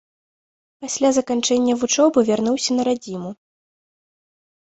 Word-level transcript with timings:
Пасля 0.85 1.09
заканчэння 1.17 1.73
вучобы 1.81 2.19
вярнуўся 2.29 2.71
на 2.79 2.87
радзіму. 2.89 3.29